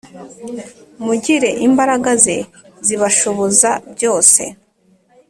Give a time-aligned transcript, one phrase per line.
[1.05, 2.37] mugire imbaraga ze
[2.85, 4.41] zibashoboza byose.